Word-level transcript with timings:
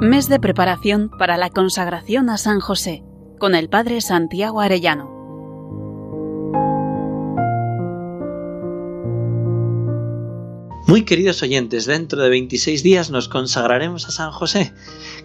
Mes 0.00 0.28
de 0.28 0.38
preparación 0.38 1.10
para 1.10 1.36
la 1.36 1.50
consagración 1.50 2.30
a 2.30 2.38
San 2.38 2.60
José 2.60 3.02
con 3.40 3.56
el 3.56 3.68
Padre 3.68 4.00
Santiago 4.00 4.60
Arellano. 4.60 5.10
Muy 10.86 11.04
queridos 11.04 11.42
oyentes, 11.42 11.86
dentro 11.86 12.22
de 12.22 12.28
26 12.28 12.84
días 12.84 13.10
nos 13.10 13.28
consagraremos 13.28 14.06
a 14.06 14.12
San 14.12 14.30
José. 14.30 14.72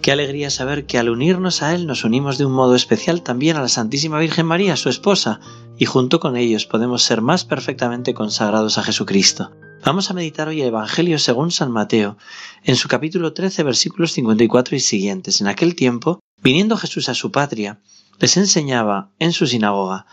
Qué 0.01 0.11
alegría 0.11 0.49
saber 0.49 0.87
que 0.87 0.97
al 0.97 1.09
unirnos 1.09 1.61
a 1.61 1.75
Él 1.75 1.85
nos 1.85 2.03
unimos 2.03 2.39
de 2.39 2.45
un 2.45 2.53
modo 2.53 2.73
especial 2.73 3.21
también 3.21 3.57
a 3.57 3.61
la 3.61 3.69
Santísima 3.69 4.17
Virgen 4.17 4.47
María, 4.47 4.75
su 4.75 4.89
esposa, 4.89 5.39
y 5.77 5.85
junto 5.85 6.19
con 6.19 6.35
ellos 6.35 6.65
podemos 6.65 7.03
ser 7.03 7.21
más 7.21 7.45
perfectamente 7.45 8.15
consagrados 8.15 8.79
a 8.79 8.83
Jesucristo. 8.83 9.51
Vamos 9.85 10.09
a 10.09 10.13
meditar 10.13 10.47
hoy 10.47 10.61
el 10.61 10.67
Evangelio 10.69 11.19
según 11.19 11.51
San 11.51 11.69
Mateo, 11.69 12.17
en 12.63 12.77
su 12.77 12.87
capítulo 12.87 13.33
13, 13.33 13.63
versículos 13.63 14.13
54 14.13 14.77
y 14.77 14.79
siguientes. 14.79 15.41
En 15.41 15.47
aquel 15.47 15.75
tiempo, 15.75 16.21
viniendo 16.41 16.77
Jesús 16.77 17.09
a 17.09 17.13
su 17.13 17.33
patria, 17.33 17.81
les 18.19 18.37
enseñaba 18.37 19.09
en 19.19 19.33
su 19.33 19.47
sinagoga, 19.47 20.05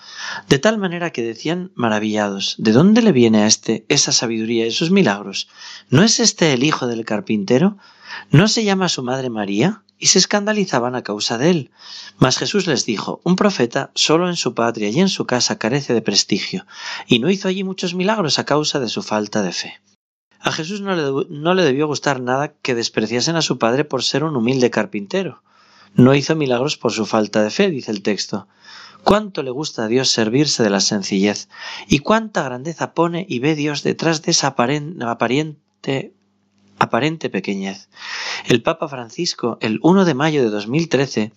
de 0.49 0.59
tal 0.59 0.79
manera 0.79 1.11
que 1.11 1.23
decían 1.23 1.71
maravillados, 1.75 2.57
¿de 2.59 2.73
dónde 2.73 3.03
le 3.03 3.13
viene 3.13 3.43
a 3.43 3.47
éste 3.47 3.85
esa 3.89 4.13
sabiduría 4.13 4.65
y 4.65 4.69
esos 4.69 4.91
milagros? 4.91 5.49
¿No 5.89 6.03
es 6.03 6.21
este 6.21 6.53
el 6.53 6.65
hijo 6.65 6.87
del 6.87 7.05
carpintero? 7.05 7.77
¿No 8.31 8.49
se 8.49 8.65
llama 8.65 8.89
su 8.89 9.03
madre 9.03 9.31
María? 9.31 9.83
Y 9.99 10.07
se 10.07 10.19
escandalizaban 10.19 10.95
a 10.95 11.03
causa 11.03 11.37
de 11.37 11.51
él. 11.51 11.71
Mas 12.19 12.39
Jesús 12.39 12.67
les 12.67 12.87
dijo, 12.87 13.21
un 13.23 13.37
profeta 13.37 13.91
solo 13.95 14.29
en 14.29 14.37
su 14.37 14.55
patria 14.55 14.89
y 14.89 14.99
en 14.99 15.11
su 15.11 15.27
casa 15.27 15.59
carece 15.59 15.93
de 15.93 16.01
prestigio, 16.01 16.67
y 17.07 17.19
no 17.19 17.29
hizo 17.31 17.49
allí 17.49 17.65
muchos 17.65 17.95
milagros 17.95 18.39
a 18.39 18.45
causa 18.45 18.81
de 18.81 18.89
su 18.89 19.03
falta 19.03 19.43
de 19.43 19.53
fe. 19.53 19.81
A 20.41 20.53
Jesús 20.53 20.81
no 20.81 20.97
le, 20.97 21.27
no 21.29 21.53
le 21.53 21.63
debió 21.63 21.87
gustar 21.87 22.21
nada 22.23 22.55
que 22.63 22.75
despreciasen 22.75 23.37
a 23.37 23.43
su 23.43 23.59
padre 23.59 23.85
por 23.85 24.03
ser 24.03 24.25
un 24.25 24.37
humilde 24.37 24.71
carpintero. 24.71 25.43
No 25.95 26.15
hizo 26.15 26.37
milagros 26.37 26.77
por 26.77 26.93
su 26.93 27.07
falta 27.07 27.43
de 27.43 27.51
fe, 27.51 27.71
dice 27.71 27.91
el 27.91 28.03
texto. 28.03 28.49
Cuánto 29.03 29.43
le 29.43 29.51
gusta 29.51 29.85
a 29.85 29.89
Dios 29.89 30.11
servirse 30.11 30.63
de 30.63 30.71
la 30.71 30.81
sencillez 30.81 31.49
y 31.89 32.01
cuánta 32.01 32.43
grandeza 32.43 32.93
pone 32.93 33.25
y 33.29 33.39
ve 33.39 33.55
Dios 33.55 33.83
detrás 33.83 34.23
de 34.23 34.33
esa 34.33 34.49
aparente, 34.49 36.13
aparente 36.79 37.31
pequeñez. 37.31 37.89
El 38.47 38.63
Papa 38.63 38.89
Francisco, 38.89 39.59
el 39.61 39.81
1 39.83 40.05
de 40.05 40.15
mayo 40.15 40.43
de 40.43 40.51
2013, 40.51 41.33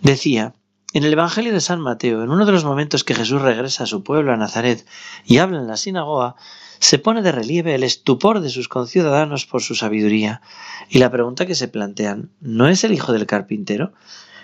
decía, 0.00 0.54
en 0.92 1.04
el 1.04 1.12
Evangelio 1.12 1.52
de 1.52 1.60
San 1.60 1.80
Mateo, 1.80 2.22
en 2.22 2.30
uno 2.30 2.44
de 2.44 2.52
los 2.52 2.64
momentos 2.64 3.04
que 3.04 3.14
Jesús 3.14 3.40
regresa 3.40 3.84
a 3.84 3.86
su 3.86 4.02
pueblo, 4.02 4.32
a 4.32 4.36
Nazaret, 4.36 4.86
y 5.24 5.38
habla 5.38 5.58
en 5.58 5.66
la 5.66 5.76
sinagoga, 5.76 6.36
se 6.78 6.98
pone 6.98 7.22
de 7.22 7.32
relieve 7.32 7.74
el 7.74 7.84
estupor 7.84 8.40
de 8.40 8.50
sus 8.50 8.68
conciudadanos 8.68 9.46
por 9.46 9.62
su 9.62 9.74
sabiduría. 9.74 10.42
Y 10.90 10.98
la 10.98 11.10
pregunta 11.10 11.46
que 11.46 11.54
se 11.54 11.68
plantean, 11.68 12.30
¿no 12.40 12.68
es 12.68 12.84
el 12.84 12.92
hijo 12.92 13.12
del 13.12 13.26
carpintero? 13.26 13.92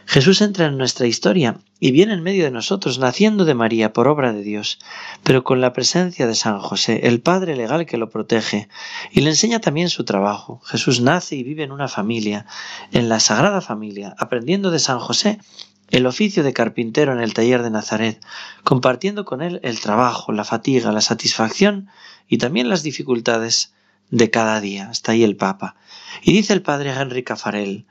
Jesús 0.07 0.41
entra 0.41 0.65
en 0.65 0.79
nuestra 0.79 1.07
historia 1.07 1.59
y 1.81 1.91
viene 1.91 2.15
en 2.15 2.23
medio 2.23 2.45
de 2.45 2.51
nosotros, 2.51 2.99
naciendo 2.99 3.45
de 3.45 3.53
María 3.53 3.93
por 3.93 4.09
obra 4.09 4.33
de 4.33 4.43
Dios, 4.43 4.79
pero 5.23 5.45
con 5.45 5.61
la 5.61 5.75
presencia 5.75 6.27
de 6.27 6.35
San 6.35 6.61
José, 6.61 7.01
el 7.03 7.21
Padre 7.21 7.57
legal 7.57 7.85
que 7.85 7.99
lo 7.99 8.09
protege, 8.09 8.71
y 9.11 9.21
le 9.21 9.29
enseña 9.29 9.61
también 9.61 9.91
su 9.91 10.05
trabajo. 10.05 10.63
Jesús 10.65 11.03
nace 11.03 11.37
y 11.37 11.43
vive 11.43 11.65
en 11.65 11.73
una 11.73 11.89
familia, 11.89 12.47
en 12.91 13.11
la 13.11 13.21
Sagrada 13.21 13.61
Familia, 13.61 14.15
aprendiendo 14.17 14.71
de 14.71 14.79
San 14.79 14.99
José 14.99 15.41
el 15.91 16.06
oficio 16.06 16.42
de 16.42 16.53
carpintero 16.53 17.12
en 17.12 17.20
el 17.20 17.34
taller 17.34 17.62
de 17.62 17.70
Nazaret, 17.70 18.25
compartiendo 18.62 19.25
con 19.25 19.42
él 19.42 19.61
el 19.62 19.81
trabajo, 19.81 20.33
la 20.33 20.45
fatiga, 20.45 20.92
la 20.92 21.00
satisfacción 21.00 21.89
y 22.28 22.39
también 22.39 22.69
las 22.69 22.83
dificultades 22.83 23.72
de 24.11 24.30
cada 24.30 24.61
día. 24.61 24.91
Está 24.91 25.12
ahí 25.12 25.25
el 25.25 25.36
Papa. 25.36 25.77
Y 26.22 26.33
dice 26.33 26.53
el 26.53 26.62
padre 26.62 26.92
Henry 26.92 27.22
Cafarel, 27.22 27.86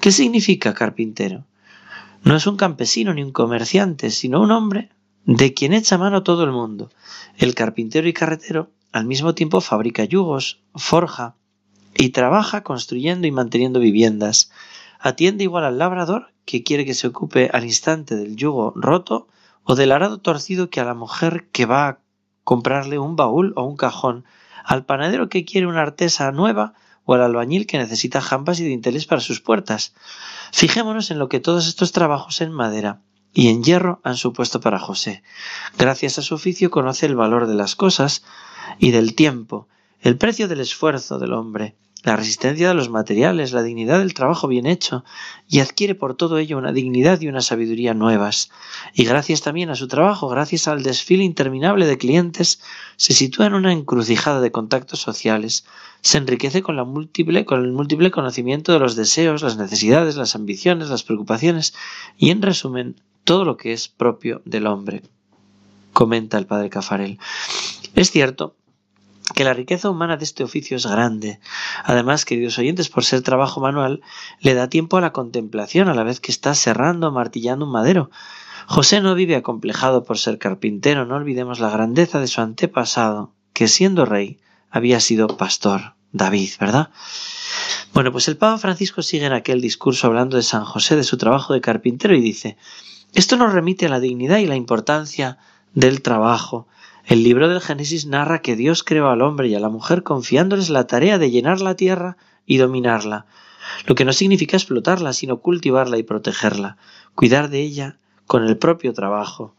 ¿qué 0.00 0.10
significa 0.10 0.74
carpintero? 0.74 1.44
No 2.22 2.36
es 2.36 2.46
un 2.46 2.56
campesino 2.56 3.14
ni 3.14 3.22
un 3.22 3.32
comerciante, 3.32 4.10
sino 4.10 4.40
un 4.40 4.50
hombre 4.50 4.90
de 5.24 5.54
quien 5.54 5.72
echa 5.72 5.98
mano 5.98 6.22
todo 6.22 6.44
el 6.44 6.50
mundo. 6.50 6.90
El 7.36 7.54
carpintero 7.54 8.08
y 8.08 8.12
carretero 8.12 8.70
al 8.92 9.06
mismo 9.06 9.34
tiempo 9.34 9.60
fabrica 9.60 10.04
yugos, 10.04 10.60
forja 10.74 11.36
y 11.94 12.10
trabaja 12.10 12.62
construyendo 12.62 13.26
y 13.26 13.30
manteniendo 13.30 13.78
viviendas. 13.78 14.50
Atiende 14.98 15.44
igual 15.44 15.64
al 15.64 15.78
labrador 15.78 16.32
que 16.46 16.62
quiere 16.62 16.86
que 16.86 16.94
se 16.94 17.08
ocupe 17.08 17.50
al 17.52 17.64
instante 17.64 18.16
del 18.16 18.36
yugo 18.36 18.72
roto 18.74 19.28
o 19.64 19.74
del 19.74 19.92
arado 19.92 20.18
torcido 20.18 20.70
que 20.70 20.80
a 20.80 20.84
la 20.84 20.94
mujer 20.94 21.48
que 21.52 21.66
va 21.66 21.88
a 21.88 21.98
comprarle 22.44 22.98
un 22.98 23.16
baúl 23.16 23.52
o 23.56 23.64
un 23.64 23.76
cajón, 23.76 24.24
al 24.64 24.84
panadero 24.84 25.28
que 25.28 25.44
quiere 25.44 25.66
una 25.66 25.82
artesa 25.82 26.30
nueva 26.32 26.74
o 27.04 27.14
al 27.14 27.22
albañil 27.22 27.66
que 27.66 27.78
necesita 27.78 28.20
jambas 28.20 28.60
y 28.60 28.64
dinteles 28.64 29.06
para 29.06 29.20
sus 29.20 29.40
puertas. 29.40 29.94
Fijémonos 30.52 31.10
en 31.10 31.18
lo 31.18 31.28
que 31.28 31.40
todos 31.40 31.66
estos 31.66 31.92
trabajos 31.92 32.40
en 32.40 32.52
madera 32.52 33.00
y 33.32 33.48
en 33.48 33.62
hierro 33.62 34.00
han 34.02 34.16
supuesto 34.16 34.60
para 34.60 34.78
José. 34.78 35.22
Gracias 35.76 36.18
a 36.18 36.22
su 36.22 36.36
oficio 36.36 36.70
conoce 36.70 37.06
el 37.06 37.16
valor 37.16 37.46
de 37.46 37.54
las 37.54 37.76
cosas 37.76 38.24
y 38.78 38.92
del 38.92 39.14
tiempo, 39.14 39.68
el 40.00 40.16
precio 40.16 40.48
del 40.48 40.60
esfuerzo 40.60 41.18
del 41.18 41.32
hombre, 41.32 41.76
la 42.06 42.14
resistencia 42.14 42.68
de 42.68 42.74
los 42.74 42.88
materiales, 42.88 43.50
la 43.52 43.64
dignidad 43.64 43.98
del 43.98 44.14
trabajo 44.14 44.46
bien 44.46 44.66
hecho, 44.66 45.04
y 45.48 45.58
adquiere 45.58 45.96
por 45.96 46.14
todo 46.14 46.38
ello 46.38 46.56
una 46.56 46.70
dignidad 46.70 47.20
y 47.20 47.26
una 47.26 47.40
sabiduría 47.40 47.94
nuevas. 47.94 48.48
Y 48.94 49.04
gracias 49.04 49.42
también 49.42 49.70
a 49.70 49.74
su 49.74 49.88
trabajo, 49.88 50.28
gracias 50.28 50.68
al 50.68 50.84
desfile 50.84 51.24
interminable 51.24 51.84
de 51.84 51.98
clientes, 51.98 52.60
se 52.96 53.12
sitúa 53.12 53.46
en 53.46 53.54
una 53.54 53.72
encrucijada 53.72 54.40
de 54.40 54.52
contactos 54.52 55.00
sociales, 55.00 55.66
se 56.00 56.18
enriquece 56.18 56.62
con, 56.62 56.76
la 56.76 56.84
múltiple, 56.84 57.44
con 57.44 57.64
el 57.64 57.72
múltiple 57.72 58.12
conocimiento 58.12 58.72
de 58.72 58.78
los 58.78 58.94
deseos, 58.94 59.42
las 59.42 59.56
necesidades, 59.56 60.14
las 60.14 60.36
ambiciones, 60.36 60.88
las 60.88 61.02
preocupaciones, 61.02 61.74
y 62.16 62.30
en 62.30 62.40
resumen, 62.40 62.94
todo 63.24 63.44
lo 63.44 63.56
que 63.56 63.72
es 63.72 63.88
propio 63.88 64.42
del 64.44 64.68
hombre. 64.68 65.02
Comenta 65.92 66.38
el 66.38 66.46
padre 66.46 66.70
Cafarel. 66.70 67.18
Es 67.96 68.12
cierto 68.12 68.54
que 69.34 69.44
la 69.44 69.54
riqueza 69.54 69.90
humana 69.90 70.16
de 70.16 70.24
este 70.24 70.44
oficio 70.44 70.76
es 70.76 70.86
grande. 70.86 71.40
Además, 71.84 72.24
queridos 72.24 72.58
oyentes, 72.58 72.88
por 72.88 73.04
ser 73.04 73.22
trabajo 73.22 73.60
manual, 73.60 74.02
le 74.40 74.54
da 74.54 74.68
tiempo 74.68 74.96
a 74.96 75.00
la 75.00 75.12
contemplación 75.12 75.88
a 75.88 75.94
la 75.94 76.04
vez 76.04 76.20
que 76.20 76.32
está 76.32 76.54
serrando 76.54 77.08
o 77.08 77.12
martillando 77.12 77.66
un 77.66 77.72
madero. 77.72 78.10
José 78.66 79.00
no 79.00 79.14
vive 79.14 79.36
acomplejado 79.36 80.04
por 80.04 80.18
ser 80.18 80.38
carpintero, 80.38 81.06
no 81.06 81.16
olvidemos 81.16 81.60
la 81.60 81.70
grandeza 81.70 82.20
de 82.20 82.26
su 82.26 82.40
antepasado, 82.40 83.32
que 83.52 83.68
siendo 83.68 84.04
rey 84.04 84.40
había 84.70 85.00
sido 85.00 85.28
pastor, 85.36 85.94
David, 86.12 86.50
¿verdad? 86.60 86.90
Bueno, 87.92 88.12
pues 88.12 88.28
el 88.28 88.36
Papa 88.36 88.58
Francisco 88.58 89.02
sigue 89.02 89.26
en 89.26 89.32
aquel 89.32 89.60
discurso 89.60 90.06
hablando 90.06 90.36
de 90.36 90.42
San 90.42 90.64
José, 90.64 90.96
de 90.96 91.04
su 91.04 91.16
trabajo 91.16 91.52
de 91.52 91.60
carpintero, 91.60 92.14
y 92.14 92.20
dice, 92.20 92.56
esto 93.14 93.36
nos 93.36 93.52
remite 93.52 93.86
a 93.86 93.88
la 93.88 94.00
dignidad 94.00 94.38
y 94.38 94.46
la 94.46 94.56
importancia 94.56 95.38
del 95.72 96.02
trabajo, 96.02 96.66
el 97.06 97.22
libro 97.22 97.48
del 97.48 97.60
Génesis 97.60 98.06
narra 98.06 98.42
que 98.42 98.56
Dios 98.56 98.82
creó 98.82 99.08
al 99.08 99.22
hombre 99.22 99.48
y 99.48 99.54
a 99.54 99.60
la 99.60 99.68
mujer 99.68 100.02
confiándoles 100.02 100.70
la 100.70 100.88
tarea 100.88 101.18
de 101.18 101.30
llenar 101.30 101.60
la 101.60 101.76
tierra 101.76 102.16
y 102.46 102.56
dominarla, 102.56 103.26
lo 103.86 103.94
que 103.94 104.04
no 104.04 104.12
significa 104.12 104.56
explotarla, 104.56 105.12
sino 105.12 105.38
cultivarla 105.38 105.98
y 105.98 106.02
protegerla, 106.02 106.76
cuidar 107.14 107.48
de 107.48 107.60
ella 107.60 107.98
con 108.26 108.44
el 108.44 108.58
propio 108.58 108.92
trabajo. 108.92 109.54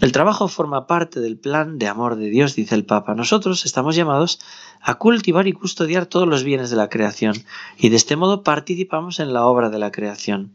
El 0.00 0.12
trabajo 0.12 0.48
forma 0.48 0.86
parte 0.86 1.20
del 1.20 1.36
plan 1.36 1.78
de 1.78 1.86
amor 1.86 2.16
de 2.16 2.30
Dios, 2.30 2.56
dice 2.56 2.74
el 2.74 2.86
Papa. 2.86 3.14
Nosotros 3.14 3.66
estamos 3.66 3.94
llamados 3.94 4.40
a 4.80 4.94
cultivar 4.94 5.46
y 5.46 5.52
custodiar 5.52 6.06
todos 6.06 6.26
los 6.26 6.42
bienes 6.42 6.70
de 6.70 6.76
la 6.76 6.88
creación, 6.88 7.34
y 7.76 7.90
de 7.90 7.96
este 7.96 8.16
modo 8.16 8.42
participamos 8.42 9.20
en 9.20 9.32
la 9.34 9.44
obra 9.44 9.68
de 9.68 9.78
la 9.78 9.92
creación. 9.92 10.54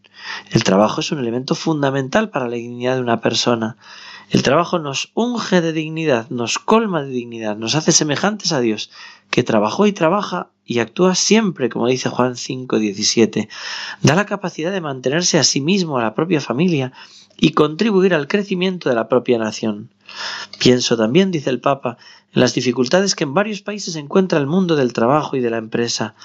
El 0.50 0.63
trabajo 0.63 1.01
es 1.01 1.12
un 1.12 1.19
elemento 1.19 1.53
fundamental 1.53 2.29
para 2.29 2.47
la 2.50 2.56
dignidad 2.56 2.95
de 2.95 3.01
una 3.01 3.22
persona. 3.22 3.78
El 4.30 4.41
trabajo 4.44 4.80
nos 4.80 5.12
unge 5.13 5.62
de 5.62 5.72
dignidad, 5.72 6.30
nos 6.30 6.58
colma 6.58 7.03
de 7.03 7.09
dignidad, 7.09 7.56
nos 7.58 7.75
hace 7.75 7.91
semejantes 7.91 8.52
a 8.52 8.59
Dios, 8.59 8.90
que 9.30 9.44
trabajó 9.44 9.86
y 9.86 9.91
trabaja 9.91 10.50
y 10.66 10.80
actúa 10.80 11.16
siempre, 11.16 11.69
como 11.69 11.88
dice 11.88 12.09
Juan 12.09 12.36
5:17. 12.36 13.48
Da 14.01 14.16
la 14.16 14.25
capacidad 14.25 14.72
de 14.72 14.81
mantenerse 14.81 15.38
a 15.38 15.44
sí 15.44 15.62
mismo, 15.62 15.98
a 15.98 16.04
la 16.04 16.16
propia 16.16 16.42
familia, 16.42 16.92
y 17.38 17.51
contribuir 17.51 18.13
al 18.13 18.27
crecimiento 18.27 18.89
de 18.89 18.95
la 18.95 19.07
propia 19.07 19.38
nación. 19.38 19.92
Pienso 20.60 20.98
también, 20.98 21.31
dice 21.31 21.50
el 21.50 21.60
Papa, 21.60 21.98
en 22.34 22.42
las 22.42 22.54
dificultades 22.54 23.16
que 23.16 23.24
en 23.24 23.34
varios 23.34 23.62
países 23.62 23.96
encuentra 23.96 24.40
el 24.40 24.48
mundo 24.48 24.75
del 24.75 24.94
trabajo 24.94 25.36
y 25.36 25.40
de 25.40 25.50
la 25.50 25.57
empresa. 25.57 26.16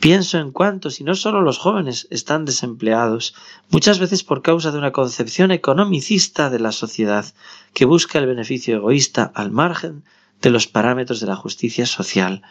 Pienso 0.00 0.38
en 0.38 0.50
cuántos, 0.52 1.00
y 1.00 1.04
no 1.04 1.14
solo 1.14 1.42
los 1.42 1.58
jóvenes, 1.58 2.06
están 2.10 2.44
desempleados, 2.44 3.34
muchas 3.70 3.98
veces 3.98 4.24
por 4.24 4.42
causa 4.42 4.70
de 4.70 4.78
una 4.78 4.92
concepción 4.92 5.50
economicista 5.50 6.50
de 6.50 6.60
la 6.60 6.72
sociedad, 6.72 7.26
que 7.74 7.84
busca 7.84 8.18
el 8.18 8.26
beneficio 8.26 8.76
egoísta 8.76 9.30
al 9.34 9.50
margen 9.50 10.04
de 10.40 10.50
los 10.50 10.66
parámetros 10.66 11.20
de 11.20 11.26
la 11.26 11.36
justicia 11.36 11.86
social. 11.86 12.42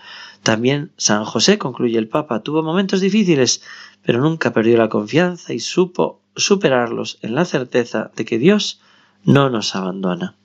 También 0.44 0.92
San 0.98 1.26
José, 1.26 1.58
concluye 1.58 1.98
el 1.98 2.08
Papa, 2.08 2.44
tuvo 2.44 2.64
momentos 2.64 3.02
difíciles, 3.02 3.62
pero 4.04 4.22
nunca 4.22 4.54
perdió 4.54 4.78
la 4.78 4.90
confianza 4.90 5.54
y 5.54 5.60
supo 5.60 6.22
superarlos 6.36 7.18
en 7.22 7.36
la 7.36 7.46
certeza 7.46 8.12
de 8.16 8.26
que 8.26 8.38
Dios 8.38 8.80
no 9.24 9.50
nos 9.50 9.76
abandona. 9.76 10.37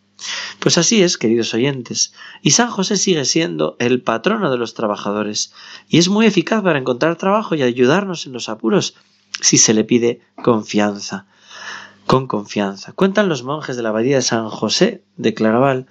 Pues 0.58 0.78
así 0.78 1.02
es, 1.02 1.18
queridos 1.18 1.54
oyentes, 1.54 2.12
y 2.42 2.52
San 2.52 2.70
José 2.70 2.96
sigue 2.96 3.24
siendo 3.24 3.76
el 3.78 4.02
patrono 4.02 4.50
de 4.50 4.58
los 4.58 4.74
trabajadores, 4.74 5.52
y 5.88 5.98
es 5.98 6.08
muy 6.08 6.26
eficaz 6.26 6.62
para 6.62 6.78
encontrar 6.78 7.16
trabajo 7.16 7.54
y 7.54 7.62
ayudarnos 7.62 8.26
en 8.26 8.32
los 8.32 8.48
apuros, 8.48 8.94
si 9.40 9.58
se 9.58 9.74
le 9.74 9.84
pide 9.84 10.20
confianza, 10.42 11.26
con 12.06 12.26
confianza. 12.26 12.92
Cuentan 12.92 13.28
los 13.28 13.42
monjes 13.42 13.76
de 13.76 13.82
la 13.82 13.88
abadía 13.88 14.16
de 14.16 14.22
San 14.22 14.48
José 14.50 15.02
de 15.16 15.34
Claraval 15.34 15.86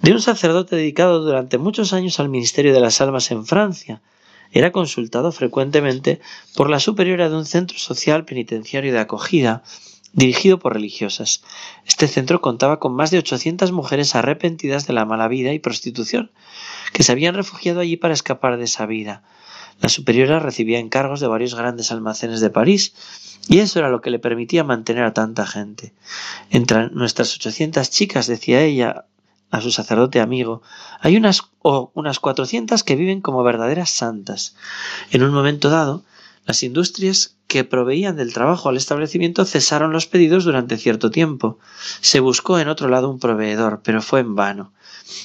de 0.00 0.12
un 0.12 0.20
sacerdote 0.20 0.76
dedicado 0.76 1.22
durante 1.22 1.58
muchos 1.58 1.92
años 1.92 2.18
al 2.20 2.28
ministerio 2.28 2.72
de 2.72 2.80
las 2.80 3.00
almas 3.00 3.30
en 3.30 3.46
Francia. 3.46 4.02
Era 4.50 4.72
consultado 4.72 5.32
frecuentemente 5.32 6.20
por 6.56 6.68
la 6.68 6.80
superiora 6.80 7.28
de 7.28 7.36
un 7.36 7.46
centro 7.46 7.78
social 7.78 8.24
penitenciario 8.24 8.92
de 8.92 8.98
acogida 8.98 9.62
dirigido 10.12 10.58
por 10.58 10.74
religiosas. 10.74 11.42
Este 11.86 12.08
centro 12.08 12.40
contaba 12.40 12.78
con 12.78 12.94
más 12.94 13.10
de 13.10 13.18
800 13.18 13.72
mujeres 13.72 14.14
arrepentidas 14.14 14.86
de 14.86 14.92
la 14.92 15.04
mala 15.04 15.28
vida 15.28 15.52
y 15.52 15.58
prostitución, 15.58 16.30
que 16.92 17.02
se 17.02 17.12
habían 17.12 17.34
refugiado 17.34 17.80
allí 17.80 17.96
para 17.96 18.14
escapar 18.14 18.58
de 18.58 18.64
esa 18.64 18.86
vida. 18.86 19.22
La 19.80 19.88
superiora 19.88 20.38
recibía 20.38 20.78
encargos 20.78 21.20
de 21.20 21.26
varios 21.26 21.54
grandes 21.54 21.90
almacenes 21.90 22.40
de 22.40 22.50
París, 22.50 22.94
y 23.48 23.58
eso 23.58 23.78
era 23.78 23.90
lo 23.90 24.00
que 24.00 24.10
le 24.10 24.18
permitía 24.18 24.62
mantener 24.62 25.04
a 25.04 25.14
tanta 25.14 25.46
gente. 25.46 25.92
Entre 26.50 26.90
nuestras 26.90 27.34
800 27.34 27.90
chicas, 27.90 28.26
decía 28.26 28.62
ella 28.62 29.06
a 29.50 29.60
su 29.60 29.70
sacerdote 29.70 30.20
amigo, 30.20 30.62
hay 31.00 31.16
unas 31.16 31.42
o 31.60 31.90
unas 31.94 32.20
400 32.20 32.84
que 32.84 32.96
viven 32.96 33.20
como 33.20 33.42
verdaderas 33.42 33.90
santas. 33.90 34.56
En 35.10 35.22
un 35.22 35.32
momento 35.32 35.68
dado, 35.68 36.04
las 36.44 36.62
industrias 36.62 37.36
que 37.46 37.64
proveían 37.64 38.16
del 38.16 38.32
trabajo 38.32 38.68
al 38.68 38.76
establecimiento 38.76 39.44
cesaron 39.44 39.92
los 39.92 40.06
pedidos 40.06 40.44
durante 40.44 40.76
cierto 40.76 41.10
tiempo. 41.10 41.58
Se 42.00 42.20
buscó 42.20 42.58
en 42.58 42.68
otro 42.68 42.88
lado 42.88 43.10
un 43.10 43.20
proveedor, 43.20 43.80
pero 43.84 44.02
fue 44.02 44.20
en 44.20 44.34
vano. 44.34 44.72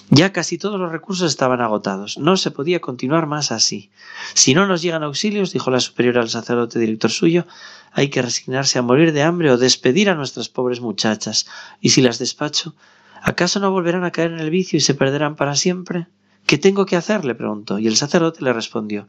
Ya 0.10 0.34
casi 0.34 0.58
todos 0.58 0.80
los 0.80 0.92
recursos 0.92 1.30
estaban 1.30 1.62
agotados. 1.62 2.18
No 2.18 2.38
se 2.38 2.52
podía 2.52 2.82
continuar 2.82 3.28
más 3.28 3.52
así. 3.52 3.90
Si 4.34 4.54
no 4.54 4.68
nos 4.68 4.82
llegan 4.82 5.04
auxilios, 5.04 5.54
dijo 5.54 5.72
la 5.72 5.80
superiora 5.80 6.22
al 6.22 6.30
sacerdote 6.30 6.80
director 6.80 7.12
suyo, 7.12 7.48
hay 7.94 8.10
que 8.10 8.22
resignarse 8.22 8.78
a 8.78 8.82
morir 8.82 9.14
de 9.14 9.24
hambre 9.24 9.52
o 9.52 9.58
despedir 9.58 10.10
a 10.10 10.16
nuestras 10.16 10.50
pobres 10.50 10.82
muchachas. 10.82 11.48
Y 11.82 11.90
si 11.90 12.02
las 12.02 12.20
despacho, 12.20 12.76
¿acaso 13.24 13.60
no 13.60 13.72
volverán 13.72 14.04
a 14.04 14.12
caer 14.12 14.34
en 14.34 14.40
el 14.40 14.50
vicio 14.50 14.78
y 14.78 14.82
se 14.82 14.94
perderán 14.94 15.36
para 15.36 15.56
siempre? 15.56 16.08
¿Qué 16.48 16.58
tengo 16.58 16.86
que 16.86 16.96
hacer? 16.96 17.26
le 17.26 17.36
preguntó, 17.36 17.78
y 17.78 17.88
el 17.88 17.98
sacerdote 17.98 18.42
le 18.42 18.54
respondió 18.54 19.06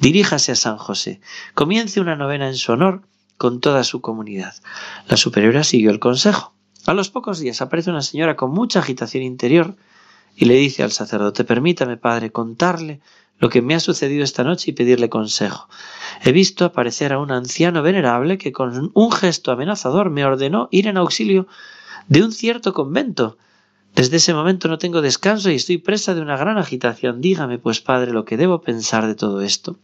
Diríjase 0.00 0.50
a 0.50 0.56
San 0.56 0.76
José, 0.76 1.20
comience 1.54 2.00
una 2.00 2.16
novena 2.16 2.48
en 2.48 2.56
su 2.56 2.72
honor 2.72 3.02
con 3.38 3.60
toda 3.60 3.84
su 3.84 4.00
comunidad. 4.00 4.54
La 5.06 5.16
superiora 5.16 5.62
siguió 5.62 5.92
el 5.92 6.00
consejo. 6.00 6.52
A 6.86 6.92
los 6.92 7.08
pocos 7.08 7.38
días 7.38 7.62
aparece 7.62 7.90
una 7.90 8.02
señora 8.02 8.34
con 8.34 8.50
mucha 8.50 8.80
agitación 8.80 9.22
interior 9.22 9.76
y 10.34 10.46
le 10.46 10.54
dice 10.54 10.82
al 10.82 10.90
sacerdote 10.90 11.44
Permítame, 11.44 11.96
padre, 11.96 12.32
contarle 12.32 13.00
lo 13.38 13.50
que 13.50 13.62
me 13.62 13.76
ha 13.76 13.80
sucedido 13.80 14.24
esta 14.24 14.42
noche 14.42 14.72
y 14.72 14.74
pedirle 14.74 15.08
consejo. 15.08 15.68
He 16.24 16.32
visto 16.32 16.64
aparecer 16.64 17.12
a 17.12 17.20
un 17.20 17.30
anciano 17.30 17.82
venerable 17.82 18.36
que 18.36 18.50
con 18.50 18.90
un 18.92 19.12
gesto 19.12 19.52
amenazador 19.52 20.10
me 20.10 20.24
ordenó 20.24 20.68
ir 20.72 20.88
en 20.88 20.96
auxilio 20.96 21.46
de 22.08 22.24
un 22.24 22.32
cierto 22.32 22.74
convento 22.74 23.38
desde 24.00 24.16
ese 24.16 24.32
momento 24.32 24.66
no 24.66 24.78
tengo 24.78 25.02
descanso 25.02 25.50
y 25.50 25.56
estoy 25.56 25.76
presa 25.76 26.14
de 26.14 26.22
una 26.22 26.38
gran 26.38 26.56
agitación. 26.56 27.20
Dígame, 27.20 27.58
pues, 27.58 27.82
padre, 27.82 28.14
lo 28.14 28.24
que 28.24 28.38
debo 28.38 28.62
pensar 28.62 29.06
de 29.06 29.14
todo 29.14 29.42
esto. 29.42 29.76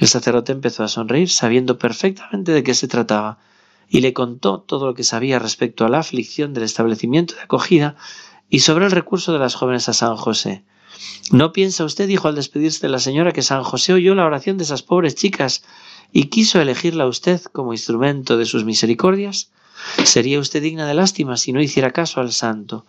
El 0.00 0.08
sacerdote 0.08 0.50
empezó 0.50 0.82
a 0.82 0.88
sonreír, 0.88 1.30
sabiendo 1.30 1.78
perfectamente 1.78 2.50
de 2.50 2.64
qué 2.64 2.74
se 2.74 2.88
trataba, 2.88 3.38
y 3.88 4.00
le 4.00 4.12
contó 4.12 4.62
todo 4.62 4.86
lo 4.86 4.94
que 4.94 5.04
sabía 5.04 5.38
respecto 5.38 5.84
a 5.84 5.88
la 5.88 6.00
aflicción 6.00 6.54
del 6.54 6.64
establecimiento 6.64 7.36
de 7.36 7.42
acogida 7.42 7.94
y 8.50 8.60
sobre 8.60 8.86
el 8.86 8.90
recurso 8.90 9.32
de 9.32 9.38
las 9.38 9.54
jóvenes 9.54 9.88
a 9.88 9.92
San 9.92 10.16
José. 10.16 10.64
¿No 11.30 11.52
piensa 11.52 11.84
usted, 11.84 12.08
dijo 12.08 12.26
al 12.26 12.34
despedirse 12.34 12.80
de 12.80 12.88
la 12.88 12.98
señora, 12.98 13.30
que 13.30 13.42
San 13.42 13.62
José 13.62 13.92
oyó 13.92 14.16
la 14.16 14.26
oración 14.26 14.58
de 14.58 14.64
esas 14.64 14.82
pobres 14.82 15.14
chicas 15.14 15.62
y 16.10 16.24
quiso 16.30 16.60
elegirla 16.60 17.04
a 17.04 17.08
usted 17.08 17.40
como 17.52 17.72
instrumento 17.72 18.38
de 18.38 18.44
sus 18.44 18.64
misericordias? 18.64 19.52
Sería 20.04 20.40
usted 20.40 20.62
digna 20.62 20.86
de 20.86 20.94
lástima 20.94 21.36
si 21.36 21.52
no 21.52 21.60
hiciera 21.60 21.92
caso 21.92 22.20
al 22.20 22.32
santo. 22.32 22.86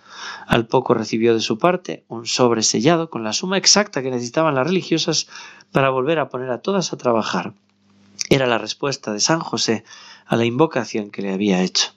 Al 0.48 0.68
poco 0.68 0.94
recibió 0.94 1.34
de 1.34 1.40
su 1.40 1.58
parte 1.58 2.04
un 2.08 2.26
sobre 2.26 2.64
sellado 2.64 3.10
con 3.10 3.24
la 3.24 3.34
suma 3.34 3.58
exacta 3.58 4.02
que 4.02 4.12
necesitaban 4.12 4.56
las 4.56 4.68
religiosas 4.68 5.28
para 5.72 5.90
volver 5.90 6.20
a 6.20 6.30
poner 6.30 6.50
a 6.52 6.62
todas 6.62 6.94
a 6.94 6.98
trabajar. 6.98 7.54
Era 8.30 8.48
la 8.48 8.58
respuesta 8.58 9.14
de 9.14 9.20
San 9.20 9.40
José 9.40 9.84
a 10.26 10.36
la 10.36 10.46
invocación 10.46 11.12
que 11.12 11.22
le 11.22 11.34
había 11.34 11.62
hecho. 11.62 11.94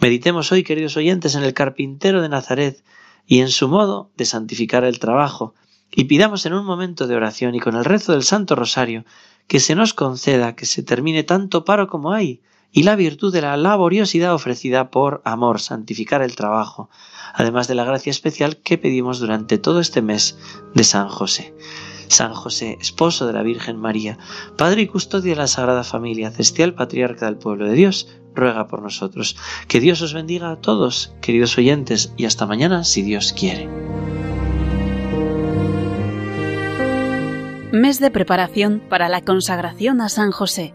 Meditemos 0.00 0.52
hoy, 0.52 0.62
queridos 0.62 0.96
oyentes, 0.96 1.34
en 1.34 1.42
el 1.42 1.54
carpintero 1.54 2.22
de 2.22 2.28
Nazaret 2.28 2.82
y 3.26 3.40
en 3.40 3.48
su 3.48 3.68
modo 3.68 4.10
de 4.16 4.24
santificar 4.24 4.84
el 4.84 4.98
trabajo, 4.98 5.54
y 5.90 6.04
pidamos 6.04 6.46
en 6.46 6.52
un 6.52 6.64
momento 6.64 7.06
de 7.06 7.16
oración 7.16 7.54
y 7.54 7.60
con 7.60 7.76
el 7.76 7.84
rezo 7.84 8.12
del 8.12 8.22
Santo 8.22 8.54
Rosario 8.54 9.04
que 9.46 9.60
se 9.60 9.74
nos 9.74 9.94
conceda 9.94 10.56
que 10.56 10.66
se 10.66 10.82
termine 10.82 11.22
tanto 11.22 11.64
paro 11.64 11.86
como 11.88 12.12
hay, 12.12 12.40
y 12.72 12.82
la 12.82 12.96
virtud 12.96 13.32
de 13.32 13.42
la 13.42 13.56
laboriosidad 13.56 14.34
ofrecida 14.34 14.90
por 14.90 15.22
amor, 15.24 15.60
santificar 15.60 16.22
el 16.22 16.36
trabajo, 16.36 16.90
además 17.34 17.68
de 17.68 17.74
la 17.74 17.84
gracia 17.84 18.10
especial 18.10 18.58
que 18.58 18.78
pedimos 18.78 19.18
durante 19.18 19.58
todo 19.58 19.80
este 19.80 20.02
mes 20.02 20.38
de 20.74 20.84
San 20.84 21.08
José. 21.08 21.54
San 22.08 22.34
José, 22.34 22.78
esposo 22.80 23.26
de 23.26 23.32
la 23.32 23.42
Virgen 23.42 23.78
María, 23.78 24.18
Padre 24.56 24.82
y 24.82 24.86
custodio 24.86 25.30
de 25.30 25.36
la 25.36 25.46
Sagrada 25.46 25.84
Familia, 25.84 26.30
celestial 26.30 26.74
patriarca 26.74 27.26
del 27.26 27.36
pueblo 27.36 27.66
de 27.66 27.74
Dios, 27.74 28.08
ruega 28.34 28.68
por 28.68 28.82
nosotros. 28.82 29.36
Que 29.66 29.80
Dios 29.80 30.02
os 30.02 30.14
bendiga 30.14 30.50
a 30.50 30.60
todos, 30.60 31.14
queridos 31.20 31.58
oyentes, 31.58 32.12
y 32.16 32.26
hasta 32.26 32.46
mañana 32.46 32.84
si 32.84 33.02
Dios 33.02 33.32
quiere. 33.32 33.68
Mes 37.72 37.98
de 38.00 38.10
preparación 38.10 38.80
para 38.88 39.08
la 39.08 39.22
consagración 39.22 40.00
a 40.00 40.08
San 40.08 40.30
José 40.30 40.74